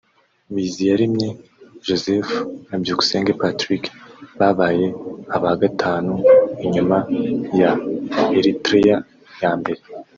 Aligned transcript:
Biziyaremye 0.55 1.27
Joseph 1.87 2.29
na 2.67 2.75
Byukusenge 2.81 3.31
Patrick 3.41 3.83
babaye 4.39 4.85
aba 5.35 5.51
gatanu 5.61 6.13
inyuma 6.65 6.97
ya 7.59 7.71
Eritrea 8.37 8.97
ya 9.43 9.51
mbere 9.59 9.81